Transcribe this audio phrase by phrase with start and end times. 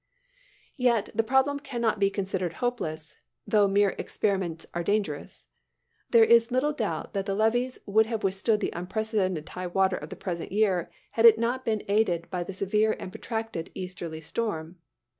[0.77, 5.45] Yet, the problem can not be considered hopeless, though mere experiments are dangerous.
[6.09, 10.09] There is little doubt that the levees would have withstood the unprecedented high water of
[10.09, 14.79] the present year, had it not been aided by the severe and protracted easterly storm.